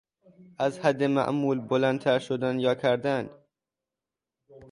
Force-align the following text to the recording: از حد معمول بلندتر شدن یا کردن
از 0.57 0.79
حد 0.79 1.03
معمول 1.03 1.59
بلندتر 1.59 2.19
شدن 2.19 2.59
یا 2.59 2.75
کردن 2.75 3.29